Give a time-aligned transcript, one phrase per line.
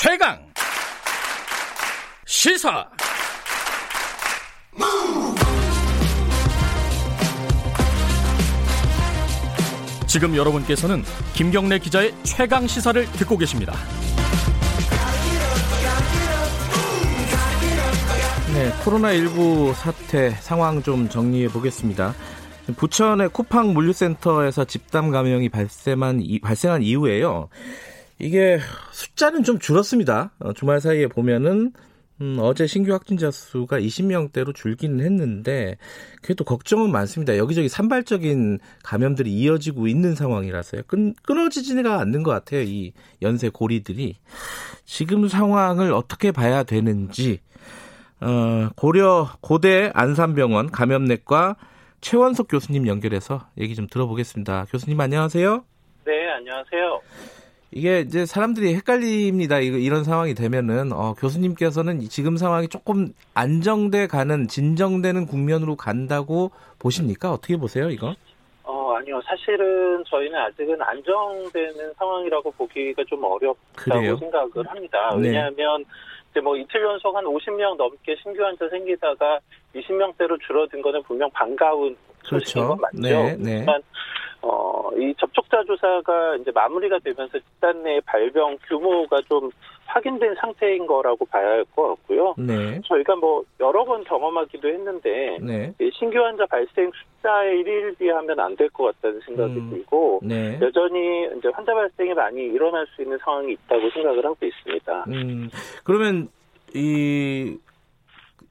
[0.00, 0.38] 최강
[2.24, 2.88] 시사
[10.06, 11.02] 지금 여러분께서는
[11.34, 13.74] 김경래 기자의 최강 시사를 듣고 계십니다.
[18.54, 22.14] 네, 코로나19 사태 상황 좀 정리해 보겠습니다.
[22.76, 27.48] 부천의 쿠팡 물류센터에서 집단 감염이 발생한, 발생한 이후에요.
[28.18, 28.58] 이게
[28.92, 30.32] 숫자는 좀 줄었습니다.
[30.40, 31.72] 어, 주말 사이에 보면은
[32.20, 35.76] 음, 어제 신규 확진자 수가 20명대로 줄기는 했는데
[36.20, 37.36] 그래도 걱정은 많습니다.
[37.36, 40.82] 여기저기 산발적인 감염들이 이어지고 있는 상황이라서요.
[40.88, 42.62] 끊, 끊어지지가 않는 것 같아요.
[42.62, 42.92] 이
[43.22, 44.16] 연쇄 고리들이
[44.84, 47.38] 지금 상황을 어떻게 봐야 되는지
[48.20, 51.54] 어, 고려 고대 안산병원 감염내과
[52.00, 54.66] 최원석 교수님 연결해서 얘기 좀 들어보겠습니다.
[54.70, 55.64] 교수님 안녕하세요.
[56.04, 57.00] 네, 안녕하세요.
[57.70, 59.58] 이게 이제 사람들이 헷갈립니다.
[59.58, 67.30] 이런 상황이 되면은 어, 교수님께서는 지금 상황이 조금 안정돼 가는 진정되는 국면으로 간다고 보십니까?
[67.30, 68.14] 어떻게 보세요, 이거?
[68.64, 69.20] 어, 아니요.
[69.26, 74.16] 사실은 저희는 아직은 안정되는 상황이라고 보기가 좀 어렵다고 그래요?
[74.16, 75.14] 생각을 합니다.
[75.16, 75.28] 네.
[75.28, 75.84] 왜냐하면
[76.30, 79.40] 이제 뭐 이틀 연속 한 50명 넘게 신규 환자 생기다가
[79.74, 82.68] 20명대로 줄어든 거는 분명 반가운 소식인 그렇죠.
[82.68, 82.98] 건 맞죠.
[83.00, 83.66] 네, 네.
[84.42, 89.50] 어, 이 접촉자 조사가 이제 마무리가 되면서 집단 내 발병 규모가 좀
[89.86, 92.34] 확인된 상태인 거라고 봐야 할 것 같고요.
[92.38, 92.80] 네.
[92.84, 95.72] 저희가 뭐 여러 번 경험하기도 했는데 네.
[95.98, 99.70] 신규 환자 발생 숫자에 일일 비하면 안 될 것 같다는 생각이 음.
[99.70, 100.58] 들고 네.
[100.60, 105.04] 여전히 이제 환자 발생이 많이 일어날 수 있는 상황이 있다고 생각을 하고 있습니다.
[105.08, 105.48] 음.
[105.84, 106.28] 그러면
[106.74, 107.56] 이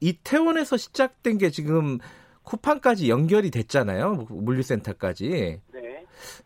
[0.01, 1.97] 이태원에서 시작된 게 지금
[2.43, 4.27] 쿠팡까지 연결이 됐잖아요.
[4.29, 5.59] 물류센터까지.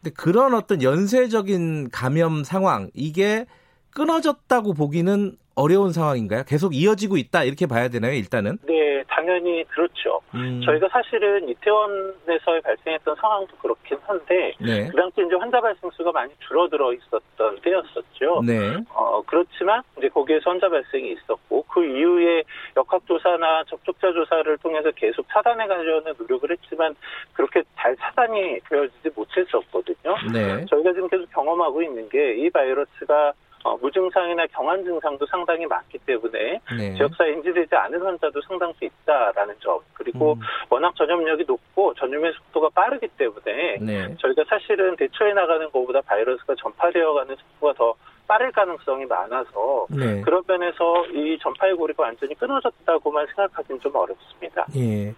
[0.01, 3.45] 근데 그런 어떤 연쇄적인 감염 상황 이게
[3.91, 6.43] 끊어졌다고 보기는 어려운 상황인가요?
[6.45, 8.13] 계속 이어지고 있다 이렇게 봐야 되나요?
[8.13, 8.57] 일단은?
[8.67, 8.73] 네,
[9.21, 10.19] 당연히 그렇죠.
[10.33, 10.61] 음.
[10.65, 14.87] 저희가 사실은 이태원에서 발생했던 상황도 그렇긴 한데 네.
[14.89, 18.41] 그 당시 이제 환자 발생 수가 많이 줄어들어 있었던 때였었죠.
[18.45, 18.77] 네.
[18.89, 22.43] 어 그렇지만 이제 거기에서 환자 발생이 있었고 그 이후에
[22.75, 26.95] 역학조사나 접촉자 조사를 통해서 계속 차단해 가려는 노력을 했지만
[27.33, 30.15] 그렇게 잘 차단이 되어지지 못했었거든요.
[30.33, 30.65] 네.
[30.65, 33.33] 저희가 지금 계속 경험하고 있는 게 이 바이러스가
[33.63, 36.95] 어, 무증상이나 경한 증상도 상당히 많기 때문에 네.
[36.95, 40.39] 지역사회 인지되지 않은 환자도 상당수 있다라는 점 그리고 음.
[40.69, 44.15] 워낙 전염력이 높고 전염의 속도가 빠르기 때문에 네.
[44.19, 47.93] 저희가 사실은 대처해 나가는 것보다 바이러스가 전파되어가는 속도가 더
[48.27, 50.21] 빠를 가능성이 많아서 네.
[50.21, 54.65] 그런 면에서 이 전파의 고리가 완전히 끊어졌다고만 생각하기는 좀 어렵습니다.
[54.77, 55.13] 예.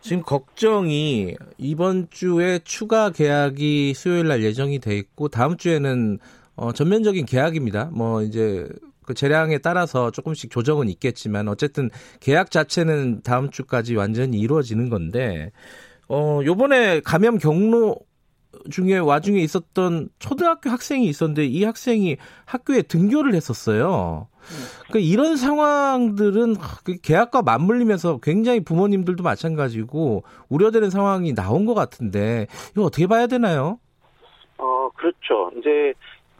[0.00, 6.18] 지금 걱정이 이번 주에 추가 계약이 수요일 날 예정이 돼 있고 다음 주에는
[6.56, 7.90] 어, 전면적인 계약입니다.
[7.92, 8.68] 뭐 이제
[9.04, 15.50] 그 재량에 따라서 조금씩 조정은 있겠지만 어쨌든 계약 자체는 다음 주까지 완전히 이루어지는 건데
[16.08, 17.96] 어 요번에 감염 경로
[18.70, 22.16] 중에 와중에 있었던 초등학교 학생이 있었는데 이 학생이
[22.46, 24.28] 학교에 등교를 했었어요.
[24.88, 32.84] 그러니까 이런 상황들은 그 계약과 맞물리면서 굉장히 부모님들도 마찬가지고 우려되는 상황이 나온 것 같은데 이거
[32.84, 33.78] 어떻게 봐야 되나요?
[34.58, 35.50] 어 그렇죠.
[35.58, 35.94] 이제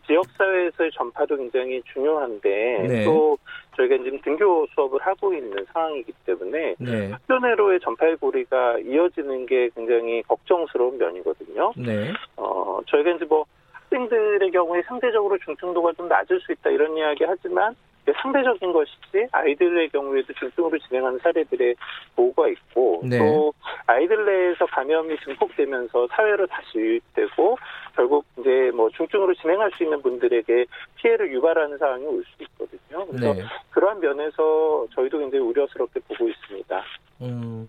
[0.06, 3.04] 지역사회에서의 전파도 굉장히 중요한데 네.
[3.04, 3.38] 또
[3.76, 7.10] 저희가 지금 등교 수업을 하고 있는 상황이기 때문에 네.
[7.10, 11.72] 학교 내로의 전파의 고리가 이어지는 게 굉장히 걱정스러운 면이거든요.
[11.76, 12.12] 네.
[12.36, 17.74] 어, 저희가 이제 뭐 학생들의 경우에 상대적으로 중증도가 좀 낮을 수 있다 이런 이야기 하지만
[18.20, 21.74] 상대적인 것이지 아이들의 경우에도 중증으로 진행하는 사례들의
[22.16, 23.18] 보고가 있고 네.
[23.18, 23.52] 또
[23.86, 27.58] 아이들 내에서 감염이 증폭되면서 사회로 다시 유입되고
[27.94, 30.66] 결국 이제 뭐 중증으로 진행할 수 있는 분들에게
[30.96, 33.06] 피해를 유발하는 상황이 올 수 있거든요.
[33.06, 33.42] 그래서 네.
[33.70, 36.82] 그러한 면에서 저희도 굉장히 우려스럽게 보고 있습니다.
[37.22, 37.68] 음,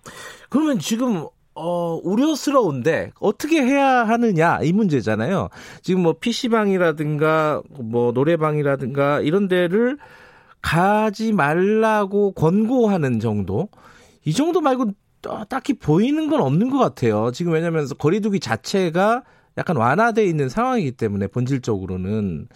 [0.49, 5.49] 그러면 지금 어, 우려스러운데 어떻게 해야 하느냐 이 문제잖아요.
[5.81, 9.97] 지금 뭐 PC방이라든가 뭐 노래방이라든가 이런 데를
[10.61, 13.69] 가지 말라고 권고하는 정도?
[14.25, 14.91] 이 정도 말고
[15.49, 17.31] 딱히 보이는 건 없는 것 같아요.
[17.31, 19.23] 지금 왜냐면 거리두기 자체가
[19.57, 22.47] 약간 완화돼 있는 상황이기 때문에 본질적으로는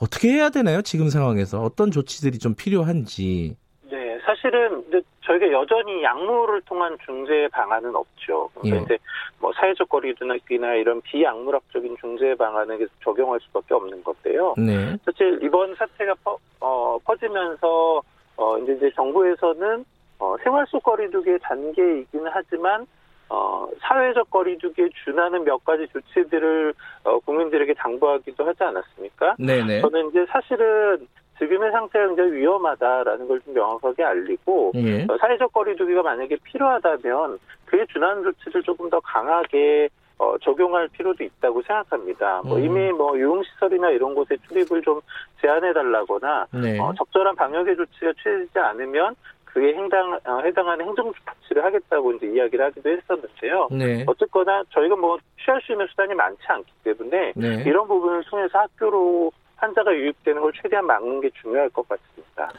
[0.00, 0.82] 어떻게 해야 되나요?
[0.82, 3.56] 지금 상황에서 어떤 조치들이 좀 필요한지.
[3.90, 4.84] 네, 사실은
[5.24, 8.50] 저희가 여전히 약물을 통한 중재 방안은 없죠.
[8.54, 8.82] 그래서 예.
[8.82, 8.98] 이제
[9.40, 14.54] 뭐 사회적 거리두기나 이런 비약물학적인 중재 방안을 계속 적용할 수밖에 없는 건데요.
[14.58, 14.96] 네.
[15.04, 18.02] 사실 이번 사태가 퍼, 어, 퍼지면서
[18.36, 19.84] 어, 이제, 이제 정부에서는
[20.18, 22.86] 어, 생활 속 거리두기의 단계이기는 하지만
[23.30, 26.74] 어, 사회적 거리두기에 준하는 몇 가지 조치들을
[27.04, 29.36] 어, 국민들에게 당부하기도 하지 않았습니까?
[29.38, 29.80] 네네.
[29.80, 31.06] 저는 이제 사실은
[31.38, 35.06] 지금의 상태가 굉장히 위험하다라는 걸 좀 명확하게 알리고 예.
[35.20, 39.88] 사회적 거리두기가 만약에 필요하다면 그에 준하는 조치를 조금 더 강하게
[40.18, 42.40] 어, 적용할 필요도 있다고 생각합니다.
[42.44, 42.64] 뭐 음.
[42.64, 45.00] 이미 뭐 유흥시설이나 이런 곳에 출입을 좀
[45.42, 46.78] 제한해달라거나 네.
[46.78, 52.64] 어, 적절한 방역의 조치가 취해지지 않으면 그에 해당, 어, 해당하는 행정 조치를 하겠다고 이제 이야기를
[52.64, 53.68] 하기도 했었는데요.
[53.72, 54.04] 네.
[54.06, 57.62] 어쨌거나 저희가 뭐 취할 수 있는 수단이 많지 않기 때문에 네.
[57.66, 62.50] 이런 부분을 통해서 학교로 환자가 유입되는 걸 최대한 막는 게 중요할 것 같습니다.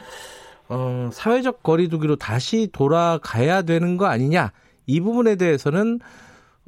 [0.69, 4.51] 어, 사회적 거리두기로 다시 돌아가야 되는 거 아니냐?
[4.88, 6.00] 이 부분에 대해서는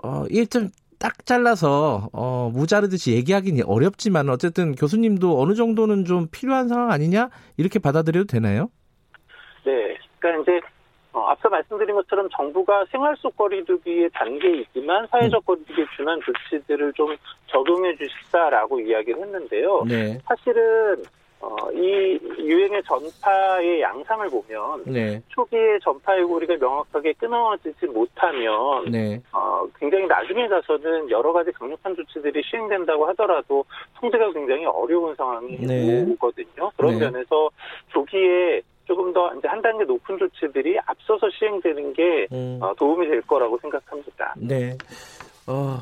[0.03, 0.69] 어, 일점
[0.99, 7.79] 딱 잘라서 어, 무자르듯이 얘기하기는 어렵지만 어쨌든 교수님도 어느 정도는 좀 필요한 상황 아니냐 이렇게
[7.79, 8.69] 받아들여도 되나요?
[9.65, 10.67] 네, 그러니까 이제
[11.13, 15.45] 어, 앞서 말씀드린 것처럼 정부가 생활 속 거리두기의 단계이지만 사회적 음.
[15.45, 17.15] 거리두기에 준한 조치들을 좀
[17.47, 19.83] 적용해 주시다라고 이야기를 했는데요.
[19.87, 20.19] 네.
[20.25, 21.03] 사실은
[21.39, 25.21] 어, 이 유행의 전파의 양상을 보면 네.
[25.27, 29.21] 초기에 전파의 고리가 명확하게 끊어지지 못하면 네.
[29.31, 33.63] 어, 굉장히 나중에 가서는 여러 가지 강력한 조치들이 시행된다고 하더라도
[33.99, 36.03] 통제가 굉장히 어려운 상황이 네.
[36.09, 36.71] 오거든요.
[36.75, 37.05] 그런 네.
[37.05, 37.49] 면에서
[37.89, 42.57] 조기에 조금 더 이제 한 단계 높은 조치들이 앞서서 시행되는 게 음.
[42.61, 44.33] 어, 도움이 될 거라고 생각합니다.
[44.37, 44.77] 네.
[45.45, 45.77] 어,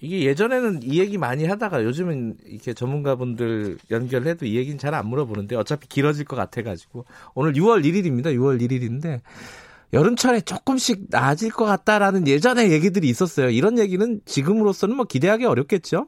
[0.00, 5.56] 이게 예전에는 이 얘기 많이 하다가 요즘은 이렇게 전문가분들 연결해도 이 얘기는 잘 안 물어보는데
[5.56, 7.04] 어차피 길어질 것 같아가지고
[7.34, 8.26] 오늘 6월 1일입니다.
[8.26, 9.20] 6월 1일인데
[9.92, 13.48] 여름철에 조금씩 나아질 것 같다라는 예전에 얘기들이 있었어요.
[13.48, 16.06] 이런 얘기는 지금으로서는 뭐 기대하기 어렵겠죠?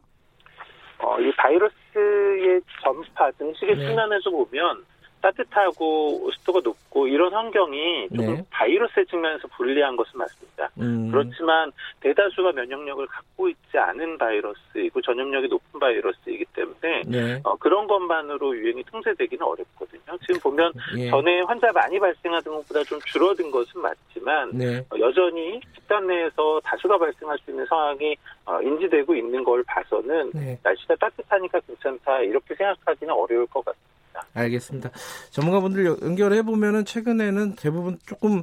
[0.99, 3.87] 어, 이 바이러스의 전파 등식의 네.
[3.87, 4.85] 측면에서 보면
[5.27, 8.45] 따뜻하고 습도가 높고 이런 환경이 조금 네.
[8.51, 10.71] 바이러스의 측면에서 불리한 것은 맞습니다.
[10.81, 11.11] 음.
[11.11, 17.41] 그렇지만 대다수가 면역력을 갖고 있지 않은 바이러스이고 전염력이 높은 바이러스이기 때문에 네.
[17.45, 20.19] 어, 그런 것만으로 유행이 통제되기는 어렵거든요.
[20.27, 21.11] 지금 보면 예.
[21.11, 24.79] 전에 환자 많이 발생하던 것보다 좀 줄어든 것은 맞지만 네.
[24.91, 30.59] 어, 여전히 집단 내에서 다수가 발생할 수 있는 상황이 어, 인지되고 있는 걸 봐서는 네.
[30.63, 33.96] 날씨가 따뜻하니까 괜찮다 이렇게 생각하기는 어려울 것 같습니다.
[34.37, 34.91] 알겠습니다.
[35.31, 38.43] 전문가분들 연결해 보면은 최근에는 대부분 조금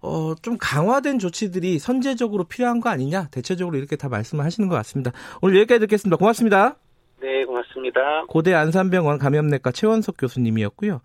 [0.00, 3.28] 어, 좀 강화된 조치들이 선제적으로 필요한 거 아니냐?
[3.30, 5.12] 대체적으로 이렇게 다 말씀을 하시는 것 같습니다.
[5.42, 6.16] 오늘 여기까지 듣겠습니다.
[6.16, 6.76] 고맙습니다.
[7.20, 8.24] 네, 고맙습니다.
[8.28, 11.00] 고대 안산병원 감염내과 최원석 교수님이었고요.